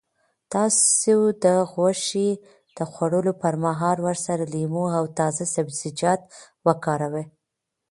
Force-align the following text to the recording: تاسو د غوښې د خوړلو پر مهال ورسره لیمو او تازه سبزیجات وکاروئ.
تاسو 0.53 1.15
د 1.43 1.45
غوښې 1.71 2.29
د 2.77 2.79
خوړلو 2.91 3.33
پر 3.41 3.53
مهال 3.65 3.97
ورسره 4.07 4.43
لیمو 4.53 4.85
او 4.97 5.03
تازه 5.19 5.43
سبزیجات 5.55 6.21
وکاروئ. 6.65 7.25